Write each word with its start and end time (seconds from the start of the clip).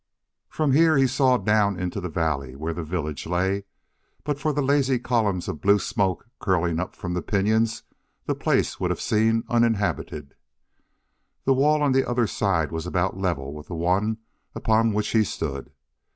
From 0.49 0.71
here 0.71 0.97
he 0.97 1.05
saw 1.05 1.37
down 1.37 1.79
into 1.79 2.01
the 2.01 2.09
valley 2.09 2.55
where 2.55 2.73
the 2.73 2.83
village 2.83 3.27
lay. 3.27 3.65
But 4.23 4.39
for 4.39 4.51
the 4.51 4.63
lazy 4.63 4.97
columns 4.97 5.47
of 5.47 5.61
blue 5.61 5.77
smoke 5.77 6.27
curling 6.39 6.79
up 6.79 6.95
from 6.95 7.13
the 7.13 7.21
pinyons 7.21 7.83
the 8.25 8.33
place 8.33 8.79
would 8.79 8.89
have 8.89 8.99
seemed 8.99 9.43
uninhabited. 9.47 10.33
The 11.45 11.53
wall 11.53 11.83
on 11.83 11.91
the 11.91 12.09
other 12.09 12.25
side 12.25 12.71
was 12.71 12.87
about 12.87 13.17
level 13.19 13.53
with 13.53 13.67
the 13.67 13.75
one 13.75 14.17
upon 14.55 14.91
which 14.91 15.09
he 15.09 15.23
stood. 15.23 15.69